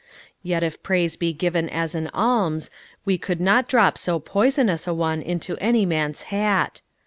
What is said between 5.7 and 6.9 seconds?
man's hat.